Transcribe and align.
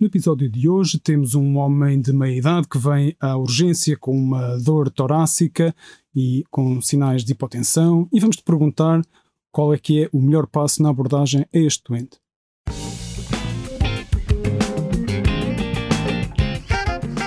No 0.00 0.06
episódio 0.06 0.48
de 0.48 0.68
hoje 0.68 0.96
temos 0.96 1.34
um 1.34 1.56
homem 1.56 2.00
de 2.00 2.12
meia 2.12 2.38
idade 2.38 2.68
que 2.68 2.78
vem 2.78 3.16
à 3.18 3.36
urgência 3.36 3.96
com 3.96 4.16
uma 4.16 4.56
dor 4.58 4.88
torácica 4.92 5.74
e 6.14 6.44
com 6.52 6.80
sinais 6.80 7.24
de 7.24 7.32
hipotensão 7.32 8.08
e 8.12 8.20
vamos 8.20 8.36
te 8.36 8.44
perguntar 8.44 9.02
qual 9.50 9.74
é 9.74 9.78
que 9.78 10.04
é 10.04 10.08
o 10.12 10.20
melhor 10.20 10.46
passo 10.46 10.80
na 10.84 10.90
abordagem 10.90 11.44
a 11.52 11.58
este 11.58 11.82
doente. 11.88 12.16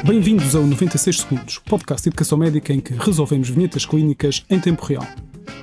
Bem-vindos 0.06 0.56
ao 0.56 0.66
96 0.66 1.20
Segundos, 1.20 1.60
podcast 1.60 2.04
de 2.04 2.08
educação 2.08 2.38
médica 2.38 2.72
em 2.72 2.80
que 2.80 2.94
resolvemos 2.94 3.50
vinhetas 3.50 3.86
clínicas 3.86 4.46
em 4.50 4.62
tempo 4.62 4.86
real. 4.86 5.06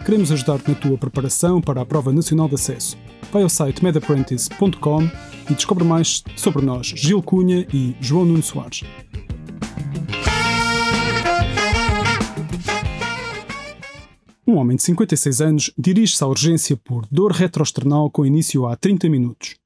Queremos 0.05 0.31
ajudar-te 0.31 0.69
na 0.69 0.75
tua 0.75 0.99
preparação 0.99 1.63
para 1.63 1.81
a 1.81 1.87
Prova 1.87 2.13
Nacional 2.13 2.49
de 2.49 2.57
Acesso. 2.57 2.99
Vai 3.33 3.43
ao 3.43 3.49
site 3.49 3.83
medapprentice.com 3.83 5.09
e 5.51 5.55
descobre 5.55 5.85
mais 5.85 6.23
sobre 6.37 6.65
nós, 6.65 6.89
Gil 6.89 7.23
Cunha 7.23 7.67
e 7.73 7.95
João 8.01 8.25
Nuno 8.25 8.43
Soares. 8.43 8.83
Um 14.47 14.57
homem 14.57 14.77
de 14.77 14.83
56 14.83 15.41
anos 15.43 15.71
dirige-se 15.77 16.25
à 16.25 16.27
urgência 16.27 16.75
por 16.77 17.07
dor 17.11 17.33
retroesternal 17.33 18.11
com 18.11 18.25
início 18.25 18.67
há 18.67 18.77
30 18.77 19.09
minutos. 19.09 19.57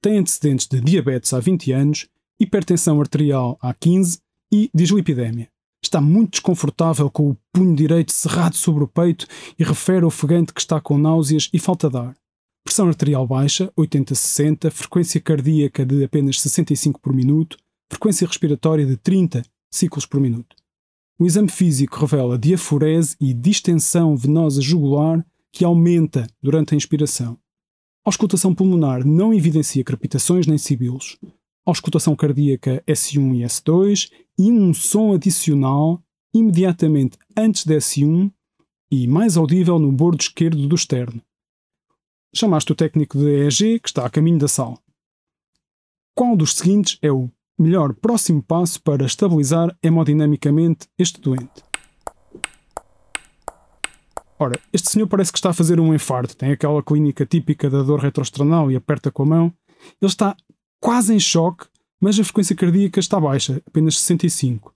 Tem 0.00 0.18
antecedentes 0.18 0.66
de 0.66 0.80
diabetes 0.80 1.32
há 1.32 1.38
20 1.38 1.70
anos, 1.70 2.08
hipertensão 2.40 3.00
arterial 3.00 3.56
há 3.62 3.72
15 3.72 4.18
e 4.52 4.68
dislipidemia. 4.74 5.48
Está 5.80 6.00
muito 6.00 6.32
desconfortável 6.32 7.08
com 7.08 7.30
o 7.30 7.36
punho 7.52 7.74
direito 7.74 8.12
cerrado 8.12 8.56
sobre 8.56 8.82
o 8.82 8.88
peito 8.88 9.26
e 9.58 9.62
refere 9.62 10.04
ofegante 10.04 10.52
que 10.52 10.60
está 10.60 10.80
com 10.80 10.98
náuseas 10.98 11.48
e 11.52 11.58
falta 11.60 11.88
de 11.88 11.98
ar. 11.98 12.21
Pressão 12.64 12.86
arterial 12.86 13.26
baixa, 13.26 13.72
80-60, 13.76 14.70
frequência 14.70 15.20
cardíaca 15.20 15.84
de 15.84 16.04
apenas 16.04 16.40
65 16.40 17.00
por 17.00 17.12
minuto, 17.12 17.56
frequência 17.90 18.26
respiratória 18.26 18.86
de 18.86 18.96
30 18.96 19.42
ciclos 19.70 20.06
por 20.06 20.20
minuto. 20.20 20.54
O 21.18 21.26
exame 21.26 21.48
físico 21.48 21.98
revela 21.98 22.38
diaforese 22.38 23.16
e 23.20 23.34
distensão 23.34 24.16
venosa 24.16 24.62
jugular 24.62 25.26
que 25.52 25.64
aumenta 25.64 26.26
durante 26.40 26.72
a 26.72 26.76
inspiração. 26.76 27.34
A 28.04 28.08
auscultação 28.08 28.54
pulmonar 28.54 29.04
não 29.04 29.34
evidencia 29.34 29.84
crepitações 29.84 30.46
nem 30.46 30.56
sibilos. 30.56 31.18
A 31.66 31.70
auscultação 31.70 32.14
cardíaca 32.16 32.82
S1 32.86 33.36
e 33.36 33.42
S2 33.42 34.10
e 34.38 34.50
um 34.50 34.72
som 34.72 35.12
adicional 35.12 36.02
imediatamente 36.32 37.18
antes 37.36 37.66
da 37.66 37.74
S1 37.74 38.32
e 38.90 39.06
mais 39.06 39.36
audível 39.36 39.78
no 39.78 39.92
bordo 39.92 40.20
esquerdo 40.20 40.66
do 40.66 40.74
externo 40.74 41.22
chamaste 42.34 42.72
o 42.72 42.74
técnico 42.74 43.18
de 43.18 43.26
EEG 43.26 43.80
que 43.80 43.88
está 43.88 44.06
a 44.06 44.10
caminho 44.10 44.38
da 44.38 44.48
sala. 44.48 44.78
Qual 46.14 46.36
dos 46.36 46.54
seguintes 46.54 46.98
é 47.02 47.10
o 47.12 47.30
melhor 47.58 47.94
próximo 47.94 48.42
passo 48.42 48.80
para 48.82 49.04
estabilizar 49.04 49.76
hemodinamicamente 49.82 50.88
este 50.98 51.20
doente? 51.20 51.62
Ora, 54.38 54.58
este 54.72 54.90
senhor 54.90 55.06
parece 55.06 55.30
que 55.30 55.38
está 55.38 55.50
a 55.50 55.54
fazer 55.54 55.78
um 55.78 55.94
infarto, 55.94 56.36
tem 56.36 56.50
aquela 56.50 56.82
clínica 56.82 57.24
típica 57.24 57.70
da 57.70 57.82
dor 57.82 58.00
retroestranal 58.00 58.72
e 58.72 58.76
aperta 58.76 59.10
com 59.10 59.22
a 59.22 59.26
mão. 59.26 59.52
Ele 60.00 60.10
está 60.10 60.36
quase 60.80 61.14
em 61.14 61.20
choque, 61.20 61.66
mas 62.00 62.18
a 62.18 62.24
frequência 62.24 62.56
cardíaca 62.56 62.98
está 62.98 63.20
baixa, 63.20 63.62
apenas 63.66 63.98
65. 64.00 64.74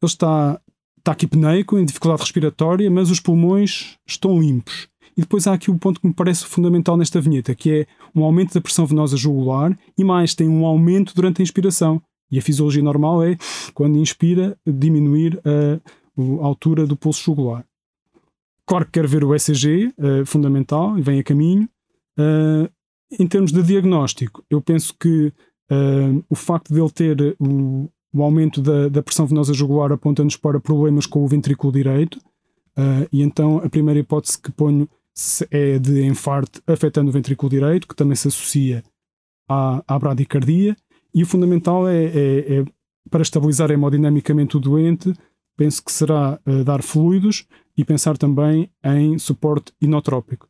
Ele 0.00 0.08
está 0.08 0.60
taquipneico, 1.02 1.78
em 1.78 1.84
dificuldade 1.84 2.22
respiratória, 2.22 2.90
mas 2.90 3.10
os 3.10 3.18
pulmões 3.18 3.96
estão 4.06 4.38
limpos. 4.38 4.88
E 5.16 5.20
depois 5.22 5.46
há 5.46 5.52
aqui 5.52 5.70
o 5.70 5.74
um 5.74 5.78
ponto 5.78 6.00
que 6.00 6.06
me 6.06 6.14
parece 6.14 6.44
fundamental 6.44 6.96
nesta 6.96 7.20
vinheta, 7.20 7.54
que 7.54 7.70
é 7.70 7.86
um 8.14 8.24
aumento 8.24 8.54
da 8.54 8.60
pressão 8.60 8.86
venosa 8.86 9.16
jugular 9.16 9.76
e 9.96 10.04
mais, 10.04 10.34
tem 10.34 10.48
um 10.48 10.64
aumento 10.64 11.14
durante 11.14 11.40
a 11.40 11.42
inspiração. 11.42 12.00
E 12.30 12.38
a 12.38 12.42
fisiologia 12.42 12.82
normal 12.82 13.24
é, 13.24 13.36
quando 13.74 13.98
inspira, 13.98 14.56
diminuir 14.64 15.40
a, 15.44 15.80
a 16.42 16.46
altura 16.46 16.86
do 16.86 16.96
pulso 16.96 17.24
jugular. 17.24 17.64
Claro 18.70 18.84
que 18.84 18.92
quero 18.92 19.08
ver 19.08 19.24
o 19.24 19.34
ECG, 19.34 19.92
uh, 19.98 20.24
fundamental, 20.24 20.96
e 20.96 21.02
vem 21.02 21.18
a 21.18 21.24
caminho. 21.24 21.68
Uh, 22.16 22.70
em 23.18 23.26
termos 23.26 23.50
de 23.50 23.60
diagnóstico, 23.64 24.44
eu 24.48 24.60
penso 24.60 24.94
que 24.96 25.32
uh, 25.72 26.24
o 26.28 26.36
facto 26.36 26.72
de 26.72 26.80
ele 26.80 26.90
ter 26.90 27.36
o, 27.40 27.90
o 28.12 28.22
aumento 28.22 28.62
da, 28.62 28.88
da, 28.88 29.02
pressão 29.02 29.26
venosa 29.26 29.52
jugular 29.52 29.90
aponta-nos 29.90 30.36
para 30.36 30.60
problemas 30.60 31.04
com 31.04 31.24
o 31.24 31.26
ventrículo 31.26 31.72
direito. 31.72 32.20
E 33.12 33.20
então 33.20 33.58
a 33.58 33.68
primeira 33.68 34.00
hipótese 34.00 34.40
que 34.40 34.50
ponho 34.50 34.88
é 35.50 35.78
de 35.78 36.04
infarto 36.04 36.62
afetando 36.66 37.10
o 37.10 37.12
ventrículo 37.12 37.50
direito, 37.50 37.86
que 37.86 37.94
também 37.94 38.16
se 38.16 38.28
associa 38.28 38.82
à, 39.48 39.82
à 39.86 39.98
bradicardia, 39.98 40.76
e 41.14 41.22
o 41.22 41.26
fundamental 41.26 41.88
é, 41.88 42.04
é, 42.04 42.60
é 42.60 42.64
para 43.10 43.22
estabilizar 43.22 43.70
hemodinamicamente 43.70 44.56
o 44.56 44.60
doente, 44.60 45.12
penso 45.56 45.84
que 45.84 45.92
será 45.92 46.40
uh, 46.46 46.64
dar 46.64 46.82
fluidos 46.82 47.46
e 47.76 47.84
pensar 47.84 48.16
também 48.16 48.70
em 48.84 49.18
suporte 49.18 49.72
inotrópico. 49.80 50.48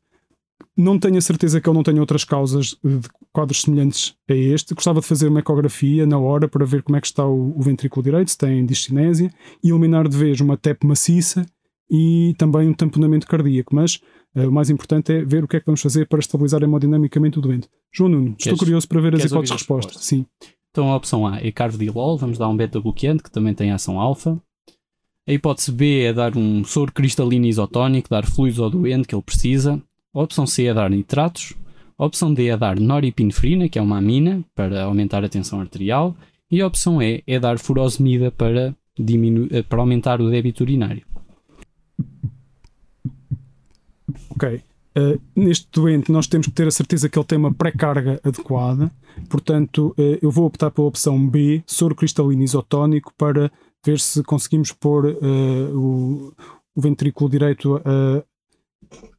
Não 0.77 0.99
tenho 0.99 1.19
a 1.19 1.21
certeza 1.21 1.61
que 1.61 1.69
ele 1.69 1.77
não 1.77 1.83
tenha 1.83 2.01
outras 2.01 2.25
causas 2.25 2.77
de 2.83 3.09
quadros 3.33 3.63
semelhantes 3.63 4.15
a 4.29 4.35
este. 4.35 4.75
Gostava 4.75 5.01
de 5.01 5.07
fazer 5.07 5.29
uma 5.29 5.41
ecografia 5.41 6.07
na 6.07 6.19
hora 6.19 6.49
para 6.49 6.65
ver 6.65 6.83
como 6.83 6.97
é 6.97 7.01
que 7.01 7.07
está 7.07 7.27
o, 7.27 7.59
o 7.59 7.63
ventrículo 7.63 8.03
direito, 8.03 8.31
se 8.31 8.39
tem 8.39 8.65
discinésia, 8.65 9.33
e 9.63 9.71
eliminar 9.71 10.09
de 10.09 10.17
vez 10.17 10.41
uma 10.41 10.57
TEP 10.57 10.87
maciça 10.87 11.45
e 11.91 12.35
também 12.39 12.69
um 12.69 12.75
tamponamento 12.75 13.27
cardíaco. 13.27 13.75
Mas 13.75 14.01
o 14.35 14.53
mais 14.53 14.71
importante 14.71 15.13
é 15.13 15.25
ver 15.25 15.45
o 15.45 15.49
que 15.49 15.57
é 15.57 15.61
que 15.61 15.67
vamos 15.67 15.81
fazer 15.81 16.07
para 16.07 16.21
estabilizar 16.21 16.63
hemodinamicamente 16.63 17.39
o 17.39 17.43
doente. 17.43 17.69
João 17.93 18.11
Nuno, 18.11 18.37
queres, 18.37 18.47
estou 18.47 18.59
curioso 18.59 18.89
para 18.89 19.01
ver 19.01 19.15
as 19.15 19.25
hipóteses 19.25 19.49
de 19.49 19.55
resposta. 19.55 19.99
Sim. 19.99 20.25
Então 20.71 20.93
a 20.93 20.97
opção 20.97 21.27
A 21.27 21.41
é 21.41 21.51
carvedilol, 21.51 22.17
vamos 22.17 22.39
dar 22.39 22.49
um 22.49 22.57
beta-bloqueante 22.57 23.23
que 23.23 23.31
também 23.31 23.55
tem 23.55 23.73
ação 23.73 23.99
alfa. 23.99 24.41
A 25.29 25.33
hipótese 25.33 25.73
B 25.73 26.05
é 26.05 26.13
dar 26.13 26.37
um 26.37 26.65
soro 26.65 26.93
cristalino 26.93 27.47
isotónico, 27.47 28.09
dar 28.09 28.25
fluidos 28.25 28.61
ao 28.61 28.71
doente 28.71 29.07
que 29.07 29.15
ele 29.15 29.23
precisa. 29.23 29.83
A 30.15 30.23
opção 30.23 30.47
C 30.47 30.67
é 30.67 30.75
dar 30.75 30.91
nitratos. 30.91 31.55
A 31.99 32.05
opção 32.05 32.33
D 32.33 32.49
é 32.49 32.57
dar 32.57 32.81
noripinefrina, 32.81 33.69
que 33.69 33.79
é 33.79 33.83
uma 33.83 33.99
amina, 33.99 34.45
para 34.55 34.85
aumentar 34.85 35.25
a 35.25 35.29
tensão 35.29 35.61
arterial. 35.61 36.17
E 36.51 36.61
a 36.61 36.67
opção 36.67 37.03
E 37.03 37.23
é 37.27 37.39
dar 37.39 37.59
furosemida 37.59 38.31
para, 38.31 38.75
eh, 38.99 39.63
para 39.63 39.81
aumentar 39.81 40.21
o 40.21 40.31
débito 40.31 40.65
urinário. 40.65 41.03
Ok. 44.41 44.63
Uh, 44.97 45.21
neste 45.37 45.69
doente, 45.71 46.11
nós 46.11 46.27
temos 46.27 46.47
que 46.47 46.53
ter 46.53 46.67
a 46.67 46.71
certeza 46.71 47.11
que 47.11 47.19
ele 47.19 47.27
tem 47.27 47.37
uma 47.37 47.53
pré-carga 47.53 48.19
adequada, 48.25 48.91
portanto, 49.29 49.95
uh, 49.99 50.19
eu 50.21 50.31
vou 50.31 50.47
optar 50.47 50.71
pela 50.71 50.89
opção 50.89 51.29
B, 51.29 51.63
soro 51.67 51.95
cristalino 51.95 52.43
isotónico, 52.43 53.13
para 53.19 53.53
ver 53.85 54.01
se 54.01 54.23
conseguimos 54.25 54.73
pôr 54.73 55.05
uh, 55.07 55.79
o, 55.79 56.33
o, 56.75 56.81
ventrículo 56.81 57.31
direito 57.31 57.77
a, 57.77 58.25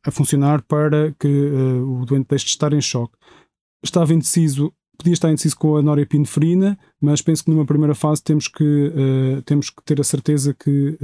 a 0.08 0.12
funcionar 0.12 0.64
para 0.64 1.14
que 1.20 1.28
o 1.28 2.03
doente 2.03 2.28
deixe 2.28 2.46
de 2.46 2.52
estar 2.52 2.74
em 2.74 2.82
choque. 2.82 3.14
Estava 3.84 4.14
indeciso, 4.14 4.74
podia 5.01 5.13
estar 5.13 5.29
indeciso 5.29 5.57
com 5.57 5.75
a 5.75 5.81
norepinefrina, 5.81 6.78
mas 7.00 7.22
penso 7.22 7.44
que 7.44 7.51
numa 7.51 7.66
primeira 7.66 7.94
fase 7.94 8.23
temos 8.23 8.47
que, 8.47 8.91
temos 9.45 9.69
que 9.69 9.84
ter 9.84 10.00
a 10.00 10.03
certeza 10.03 10.53
que 10.53 10.97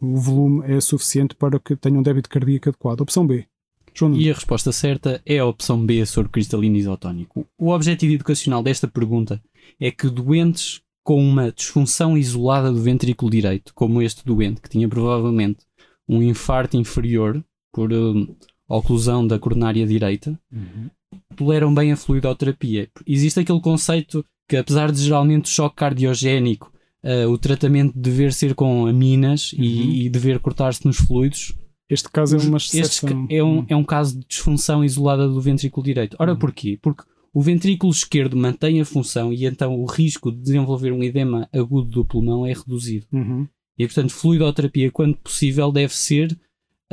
o 0.00 0.16
volume 0.16 0.62
é 0.66 0.80
suficiente 0.80 1.34
para 1.34 1.58
que 1.58 1.76
tenha 1.76 1.98
um 1.98 2.02
débito 2.02 2.28
cardíaco 2.28 2.68
adequado. 2.68 3.00
Opção 3.00 3.26
B. 3.26 3.46
João 3.94 4.16
e 4.16 4.28
a 4.28 4.34
resposta 4.34 4.72
certa 4.72 5.22
é 5.24 5.38
a 5.38 5.46
opção 5.46 5.84
B 5.84 6.04
sobre 6.04 6.32
cristalino 6.32 6.76
isotónico. 6.76 7.46
O 7.56 7.70
objetivo 7.70 8.12
educacional 8.14 8.62
desta 8.62 8.88
pergunta 8.88 9.40
é 9.80 9.90
que 9.90 10.10
doentes 10.10 10.82
com 11.04 11.22
uma 11.22 11.52
disfunção 11.52 12.16
isolada 12.16 12.72
do 12.72 12.80
ventrículo 12.80 13.30
direito, 13.30 13.72
como 13.74 14.02
este 14.02 14.24
doente, 14.24 14.60
que 14.60 14.70
tinha 14.70 14.88
provavelmente 14.88 15.64
um 16.08 16.22
infarto 16.22 16.76
inferior 16.76 17.44
por 17.72 17.92
um, 17.92 18.34
oclusão 18.68 19.26
da 19.26 19.38
coronária 19.38 19.86
direita, 19.86 20.38
uhum. 20.50 20.90
Toleram 21.36 21.74
bem 21.74 21.92
a 21.92 21.96
fluidoterapia. 21.96 22.88
Existe 23.06 23.40
aquele 23.40 23.60
conceito 23.60 24.24
que, 24.48 24.56
apesar 24.56 24.92
de 24.92 25.02
geralmente 25.02 25.46
o 25.46 25.54
choque 25.54 25.76
cardiogénico, 25.76 26.72
uh, 27.04 27.28
o 27.28 27.38
tratamento 27.38 27.98
dever 27.98 28.32
ser 28.32 28.54
com 28.54 28.86
aminas 28.86 29.52
uhum. 29.52 29.62
e, 29.62 30.06
e 30.06 30.10
dever 30.10 30.38
cortar-se 30.38 30.84
nos 30.86 30.96
fluidos, 30.96 31.54
este 31.88 32.10
caso 32.10 32.36
é 32.36 32.40
uma 32.40 32.56
exceção. 32.56 33.26
é 33.30 33.42
um, 33.42 33.66
é 33.68 33.76
um 33.76 33.84
caso 33.84 34.18
de 34.18 34.26
disfunção 34.26 34.84
isolada 34.84 35.28
do 35.28 35.40
ventrículo 35.40 35.84
direito. 35.84 36.16
Ora, 36.18 36.32
uhum. 36.32 36.38
porquê? 36.38 36.78
Porque 36.80 37.04
o 37.32 37.42
ventrículo 37.42 37.92
esquerdo 37.92 38.36
mantém 38.36 38.80
a 38.80 38.84
função 38.84 39.32
e 39.32 39.44
então 39.44 39.74
o 39.74 39.84
risco 39.84 40.30
de 40.30 40.40
desenvolver 40.40 40.92
um 40.92 41.02
edema 41.02 41.48
agudo 41.52 41.90
do 41.90 42.04
pulmão 42.04 42.46
é 42.46 42.52
reduzido. 42.52 43.06
Uhum. 43.12 43.46
E, 43.76 43.86
portanto, 43.86 44.12
fluidoterapia, 44.12 44.90
quando 44.90 45.16
possível, 45.16 45.72
deve 45.72 45.94
ser 45.94 46.36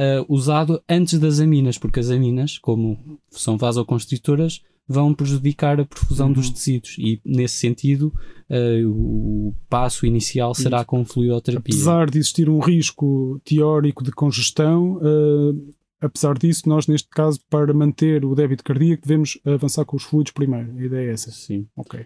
uh, 0.02 0.26
usado 0.28 0.82
antes 0.90 1.20
das 1.20 1.40
aminas, 1.40 1.78
porque 1.78 2.00
as 2.00 2.10
aminas, 2.10 2.58
como 2.58 3.20
são 3.30 3.58
vasoconstritoras, 3.58 4.62
vão 4.88 5.14
prejudicar 5.14 5.80
a 5.80 5.86
perfusão 5.86 6.28
uhum. 6.28 6.34
dos 6.34 6.50
tecidos 6.50 6.96
e 6.98 7.22
nesse 7.24 7.56
sentido 7.56 8.14
uh, 8.50 8.90
o 8.90 9.56
passo 9.70 10.06
inicial 10.06 10.54
será 10.54 10.80
Isso. 10.80 10.88
com 10.88 11.06
fluidoterapia. 11.06 11.74
Apesar 11.74 12.10
de 12.10 12.18
existir 12.18 12.50
um 12.50 12.60
risco 12.60 13.40
teórico 13.46 14.04
de 14.04 14.12
congestão, 14.12 14.98
uh, 14.98 15.74
apesar 16.02 16.38
disso, 16.38 16.68
nós 16.68 16.88
neste 16.88 17.08
caso 17.10 17.40
para 17.50 17.74
manter 17.74 18.26
o 18.26 18.36
débito 18.36 18.64
cardíaco 18.64 19.04
devemos 19.04 19.40
avançar 19.46 19.86
com 19.86 19.96
os 19.96 20.04
fluidos 20.04 20.34
primeiro. 20.34 20.72
A 20.78 20.84
ideia 20.84 21.10
é 21.10 21.14
essa. 21.14 21.32
Sim. 21.32 21.68
Ok. 21.76 22.06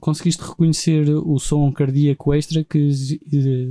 Conseguiste 0.00 0.42
reconhecer 0.42 1.08
o 1.10 1.38
som 1.38 1.70
cardíaco 1.72 2.34
extra 2.34 2.64
que 2.64 2.90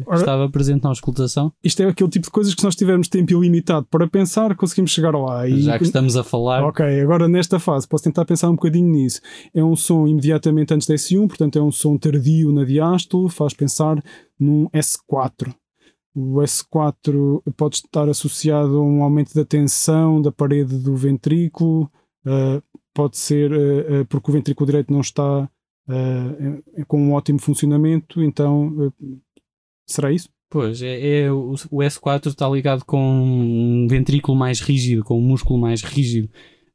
Ora- 0.06 0.18
estava 0.18 0.50
presente 0.50 0.84
na 0.84 0.90
auscultação? 0.90 1.52
Isto 1.64 1.84
é 1.84 1.88
aquele 1.88 2.10
tipo 2.10 2.26
de 2.26 2.32
coisas 2.32 2.54
que 2.54 2.62
se 2.62 2.66
nós 2.66 2.76
tivermos 2.76 3.08
tempo 3.08 3.32
ilimitado 3.32 3.86
para 3.90 4.08
pensar, 4.08 4.56
conseguimos 4.56 4.92
chegar 4.92 5.12
lá. 5.18 5.48
E, 5.48 5.62
Já 5.64 5.78
que 5.78 5.84
estamos 5.84 6.16
a 6.16 6.24
falar, 6.24 6.64
Ok, 6.64 6.86
agora 7.02 7.28
nesta 7.28 7.60
fase 7.60 7.88
posso 7.88 8.04
tentar 8.04 8.26
pensar 8.26 8.50
um 8.50 8.56
bocadinho 8.56 8.90
nisso. 8.90 9.22
É 9.54 9.64
um 9.64 9.76
som 9.76 10.08
imediatamente 10.08 10.74
antes 10.74 10.88
da 10.88 10.96
S1, 10.96 11.28
portanto 11.28 11.58
é 11.60 11.62
um 11.62 11.72
som 11.72 11.98
tardio 11.98 12.52
na 12.52 12.64
diástole, 12.64 13.30
faz 13.30 13.54
pensar 13.54 14.02
num 14.40 14.68
S4. 14.70 15.54
O 16.16 16.38
S4 16.42 17.42
pode 17.58 17.76
estar 17.76 18.08
associado 18.08 18.78
a 18.78 18.82
um 18.82 19.04
aumento 19.04 19.34
da 19.34 19.44
tensão 19.44 20.22
da 20.22 20.32
parede 20.32 20.78
do 20.78 20.96
ventrículo, 20.96 21.90
uh, 22.26 22.64
pode 22.94 23.18
ser 23.18 23.52
uh, 23.52 24.02
uh, 24.02 24.06
porque 24.08 24.32
o 24.32 24.34
ventrículo 24.34 24.66
direito 24.66 24.94
não 24.94 25.02
está 25.02 25.50
uh, 25.88 26.86
com 26.88 27.02
um 27.02 27.14
ótimo 27.14 27.40
funcionamento, 27.40 28.22
então 28.22 28.68
uh, 28.70 28.94
será 29.88 30.12
isso? 30.12 30.30
Pois, 30.50 30.82
é, 30.82 31.22
é 31.24 31.32
o, 31.32 31.54
o 31.72 31.78
S4 31.80 32.28
está 32.28 32.48
ligado 32.48 32.86
com 32.86 33.02
um 33.02 33.88
ventrículo 33.88 34.38
mais 34.38 34.62
rígido, 34.62 35.04
com 35.04 35.18
um 35.18 35.22
músculo 35.22 35.60
mais 35.60 35.82
rígido, 35.82 36.30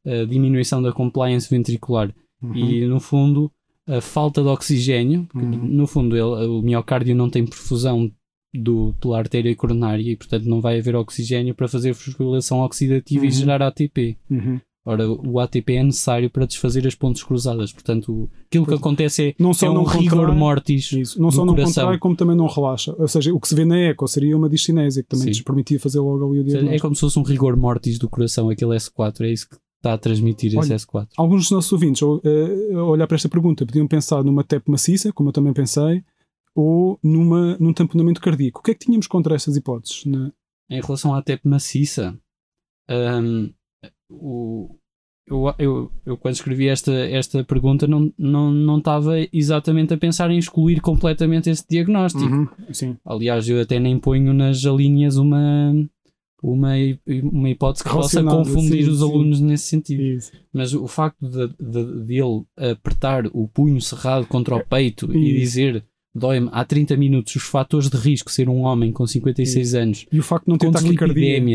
a 0.04 0.24
diminuição 0.24 0.82
da 0.82 0.92
compliance 0.92 1.48
ventricular. 1.48 2.12
Uhum. 2.42 2.54
E 2.56 2.86
no 2.86 3.00
fundo, 3.00 3.50
a 3.86 4.00
falta 4.00 4.42
de 4.42 4.48
oxigênio, 4.48 5.26
porque, 5.30 5.46
Uhum. 5.46 5.66
no 5.68 5.86
fundo, 5.86 6.16
ele, 6.16 6.46
o 6.46 6.60
miocárdio 6.62 7.14
não 7.14 7.30
tem 7.30 7.44
perfusão 7.46 8.10
do, 8.52 8.92
pela 9.00 9.18
artéria 9.18 9.54
coronária 9.54 10.02
e, 10.10 10.16
portanto, 10.16 10.44
não 10.46 10.60
vai 10.60 10.78
haver 10.78 10.96
oxigênio 10.96 11.54
para 11.54 11.68
fazer 11.68 11.94
fosforilação 11.94 12.60
oxidativa 12.60 13.24
e 13.24 13.28
Uhum. 13.28 13.32
gerar 13.34 13.62
ATP. 13.62 14.18
Uhum. 14.28 14.60
Ora, 14.90 15.08
o 15.08 15.38
ATP 15.38 15.74
é 15.76 15.82
necessário 15.84 16.28
para 16.28 16.46
desfazer 16.46 16.84
as 16.86 16.94
pontes 16.96 17.22
cruzadas. 17.22 17.72
Portanto, 17.72 18.28
aquilo 18.46 18.66
que 18.66 18.74
acontece 18.74 19.28
é, 19.28 19.34
Não 19.38 19.54
só 19.54 19.66
é 19.66 19.70
um 19.70 19.74
não 19.74 19.84
rigor 19.84 20.34
mortis. 20.34 20.90
Isso. 20.90 21.22
Não 21.22 21.30
só 21.30 21.44
não 21.44 21.54
coração. 21.54 21.84
contrai, 21.84 21.98
como 21.98 22.16
também 22.16 22.36
não 22.36 22.46
relaxa. 22.48 22.94
Ou 22.98 23.06
seja, 23.06 23.32
o 23.32 23.38
que 23.38 23.46
se 23.46 23.54
vê 23.54 23.64
na 23.64 23.78
eco 23.78 24.08
seria 24.08 24.36
uma 24.36 24.48
discinésia, 24.48 25.02
que 25.02 25.08
também 25.08 25.24
Sim. 25.24 25.30
nos 25.30 25.42
permitia 25.42 25.78
fazer 25.78 26.00
logo 26.00 26.28
ali 26.30 26.38
o 26.38 26.40
É 26.40 26.44
diagnóstico. 26.44 26.82
como 26.82 26.94
se 26.96 27.00
fosse 27.02 27.18
um 27.18 27.22
rigor 27.22 27.56
mortis 27.56 27.98
do 27.98 28.08
coração, 28.08 28.50
aquele 28.50 28.74
S4. 28.76 29.20
É 29.20 29.30
isso 29.30 29.48
que 29.48 29.56
está 29.76 29.92
a 29.94 29.98
transmitir 29.98 30.52
Olha, 30.58 30.74
esse 30.74 30.86
S4. 30.86 31.06
Alguns 31.16 31.42
dos 31.42 31.50
nossos 31.52 31.72
ouvintes, 31.72 32.02
ao, 32.02 32.20
eh, 32.24 32.74
ao 32.74 32.88
olhar 32.88 33.06
para 33.06 33.14
esta 33.14 33.28
pergunta, 33.28 33.64
podiam 33.64 33.86
pensar 33.86 34.24
numa 34.24 34.42
TEP 34.42 34.68
maciça, 34.70 35.12
como 35.12 35.28
eu 35.28 35.32
também 35.32 35.52
pensei, 35.52 36.02
ou 36.54 36.98
numa, 37.02 37.56
num 37.60 37.72
tamponamento 37.72 38.20
cardíaco. 38.20 38.58
O 38.58 38.62
que 38.62 38.72
é 38.72 38.74
que 38.74 38.84
tínhamos 38.86 39.06
contra 39.06 39.36
estas 39.36 39.56
hipóteses? 39.56 40.04
né? 40.04 40.32
Em 40.68 40.80
relação 40.80 41.14
à 41.14 41.22
TEP 41.22 41.46
maciça, 41.48 42.18
hum, 42.90 43.52
o, 44.10 44.76
eu, 45.30 45.54
eu, 45.58 45.92
eu 46.04 46.16
quando 46.16 46.34
escrevi 46.34 46.68
esta, 46.68 46.92
esta 46.92 47.44
pergunta 47.44 47.86
não, 47.86 48.12
não, 48.18 48.50
não 48.50 48.78
estava 48.78 49.14
exatamente 49.32 49.94
a 49.94 49.96
pensar 49.96 50.30
em 50.30 50.38
excluir 50.38 50.80
completamente 50.80 51.48
esse 51.48 51.64
diagnóstico. 51.68 52.24
Uhum, 52.24 52.48
Sim. 52.72 52.96
Aliás, 53.04 53.48
eu 53.48 53.60
até 53.60 53.78
nem 53.78 53.98
ponho 53.98 54.32
nas 54.34 54.66
alíneas 54.66 55.16
uma, 55.16 55.72
uma, 56.42 56.72
uma 57.22 57.48
hipótese 57.48 57.84
que 57.84 57.90
possa 57.90 58.22
confundir 58.24 58.84
sim, 58.84 58.90
os 58.90 58.98
sim. 58.98 59.04
alunos 59.04 59.40
nesse 59.40 59.68
sentido. 59.68 60.02
Isso. 60.02 60.32
Mas 60.52 60.74
o 60.74 60.88
facto 60.88 61.28
de, 61.28 61.48
de, 61.48 62.04
de 62.06 62.14
ele 62.20 62.42
apertar 62.72 63.26
o 63.32 63.46
punho 63.46 63.80
cerrado 63.80 64.26
contra 64.26 64.56
o 64.56 64.66
peito 64.66 65.12
e 65.16 65.30
Isso. 65.30 65.38
dizer 65.38 65.84
dói-me 66.12 66.48
há 66.50 66.64
30 66.64 66.96
minutos 66.96 67.36
os 67.36 67.44
fatores 67.44 67.88
de 67.88 67.96
risco 67.96 68.32
ser 68.32 68.48
um 68.48 68.62
homem 68.62 68.90
com 68.90 69.06
56 69.06 69.74
anos 69.74 70.06
E 70.10 70.18
o 70.18 70.24
facto 70.24 70.46
de 70.46 70.50
não 70.50 70.58
ter 70.58 70.66
com 70.66 70.72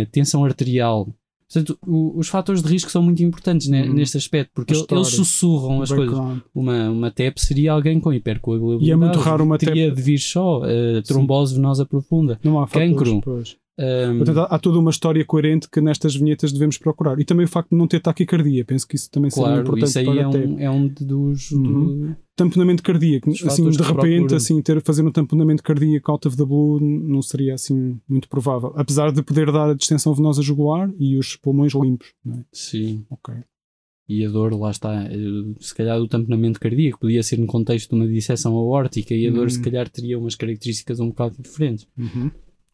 tensão 0.05 0.45
arterial. 0.45 1.13
Portanto, 1.51 1.77
o- 1.85 2.17
os 2.17 2.27
fatores 2.27 2.61
de 2.63 2.67
risco 2.69 2.89
são 2.91 3.03
muito 3.03 3.21
importantes 3.23 3.67
ne- 3.67 3.87
Uhum. 3.87 3.93
neste 3.93 4.17
aspecto, 4.17 4.51
porque 4.53 4.73
eles 4.73 4.81
história, 4.81 5.03
sussurram 5.05 5.81
as 5.81 5.91
coisas. 5.91 6.17
Uma, 6.53 6.89
uma 6.89 7.11
TEP 7.11 7.39
seria 7.39 7.71
alguém 7.71 7.99
com 7.99 8.11
hipercoagulabilidade. 8.11 8.89
E 8.89 8.91
é 8.91 8.95
muito 8.95 9.19
raro 9.19 9.43
uma 9.43 9.57
Teria 9.57 9.85
TEP. 9.89 9.95
de 9.95 10.01
vir 10.01 10.17
só, 10.19 10.61
eh, 10.65 11.01
trombose 11.03 11.53
venosa 11.55 11.85
profunda. 11.85 12.39
Não 12.43 12.59
há 12.59 12.65
fatores, 12.67 12.89
Cancro. 12.91 13.21
Ahm, 13.77 14.17
Portanto, 14.19 14.39
há, 14.39 14.43
há 14.55 14.59
toda 14.59 14.79
uma 14.79 14.89
história 14.89 15.25
coerente 15.25 15.69
que 15.69 15.81
nestas 15.81 16.15
vinhetas 16.15 16.53
devemos 16.53 16.77
procurar. 16.77 17.19
E 17.19 17.25
também 17.25 17.45
o 17.45 17.49
facto 17.49 17.71
de 17.71 17.75
não 17.77 17.87
ter 17.87 17.99
taquicardia. 17.99 18.63
Penso 18.63 18.87
que 18.87 18.95
isso 18.95 19.11
também 19.11 19.29
seria 19.29 19.47
claro, 19.47 19.61
importante 19.63 19.89
isso 19.89 19.99
aí 19.99 20.05
para 20.05 20.15
é 20.21 20.27
um, 20.27 20.59
é 20.59 20.71
um 20.71 20.87
dos. 20.87 21.51
Uhum. 21.51 21.63
do- 22.07 22.15
tamponamento 22.37 22.83
cardíaco, 22.83 23.29
Os 23.29 23.41
assim, 23.45 23.69
de 23.69 23.81
repente, 23.81 24.35
assim, 24.35 24.61
ter, 24.61 24.81
fazer 24.81 25.01
um 25.05 25.11
tamponamento 25.11 25.63
cardíaco 25.63 26.11
out 26.11 26.27
of 26.27 26.35
the 26.35 26.43
blue 26.45 26.79
não 26.81 27.21
seria 27.21 27.53
assim 27.53 27.97
muito 28.09 28.27
provável. 28.27 28.73
Apesar 28.75 29.11
de 29.13 29.21
poder 29.23 29.51
dar 29.53 29.69
a 29.69 29.73
distensão 29.73 30.13
venosa 30.13 30.41
jugular 30.41 30.89
e 30.99 31.17
os 31.17 31.35
pulmões 31.37 31.73
limpos. 31.73 32.13
É? 32.27 32.39
Sim. 32.51 33.05
Ok. 33.09 33.33
E 34.07 34.25
a 34.25 34.29
dor, 34.29 34.53
lá 34.53 34.69
está. 34.71 35.03
eh, 35.05 35.17
Se 35.59 35.73
calhar 35.73 35.97
o 35.99 36.07
tamponamento 36.07 36.59
cardíaco 36.59 36.99
podia 36.99 37.23
ser 37.23 37.39
no 37.39 37.47
contexto 37.47 37.89
de 37.89 37.95
uma 37.95 38.07
disseção 38.07 38.53
aórtica 38.53 39.13
e 39.15 39.27
a 39.27 39.31
dor, 39.31 39.43
Uhum. 39.43 39.49
se 39.49 39.61
calhar, 39.61 39.89
teria 39.89 40.19
umas 40.19 40.35
características 40.35 40.99
um 40.99 41.07
bocado 41.07 41.35
diferentes. 41.41 41.87
Uhum. 41.97 42.29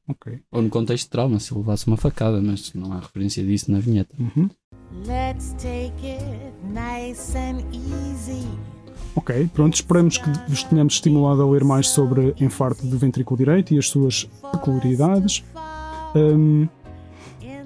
Ok. 0.07 0.39
Ou 0.51 0.61
no 0.61 0.69
contexto 0.69 1.05
de 1.05 1.09
trauma, 1.11 1.39
se 1.39 1.51
levasse 1.53 1.85
uma 1.87 1.97
facada, 1.97 2.41
mas 2.41 2.73
não 2.73 2.91
há 2.93 2.99
referência 2.99 3.43
disso 3.43 3.71
na 3.71 3.79
vinheta. 3.79 4.15
Uhum. 4.19 4.49
Let's 5.05 5.53
take 5.53 6.05
it 6.05 6.53
nice 6.65 7.37
and 7.37 7.61
easy. 7.71 8.45
Ok, 9.15 9.49
pronto, 9.53 9.73
esperamos 9.75 10.17
que 10.17 10.29
vos 10.47 10.63
tenhamos 10.63 10.93
estimulado 10.95 11.41
a 11.41 11.49
ler 11.49 11.63
mais 11.65 11.87
sobre 11.89 12.33
infarto 12.39 12.85
do 12.87 12.97
ventrículo 12.97 13.37
direito 13.37 13.73
e 13.73 13.77
as 13.77 13.87
suas 13.89 14.23
peculiaridades. 14.51 15.43
Hum, 16.15 16.67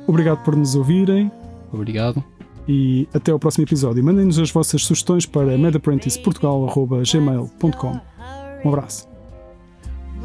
obrigado 0.07 0.43
por 0.43 0.55
nos 0.55 0.73
ouvirem 0.75 1.31
Obrigado. 1.71 2.23
e 2.67 3.07
até 3.13 3.31
ao 3.31 3.37
próximo 3.39 3.63
episódio. 3.63 4.03
Mandem-nos 4.03 4.39
as 4.39 4.49
vossas 4.51 4.83
sugestões 4.83 5.25
para 5.27 5.55
medapprenticeportugal.gmail.com 5.57 7.99
Um 8.63 8.67
abraço. 8.69 9.14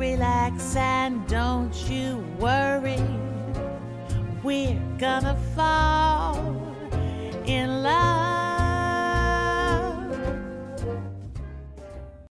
Relax 0.01 0.77
and 0.77 1.29
don't 1.29 1.75
you 1.91 2.25
worry. 2.39 2.97
We're 4.43 4.81
gonna 4.97 5.37
fall 5.55 6.39
in 7.45 7.83
love. 7.83 8.30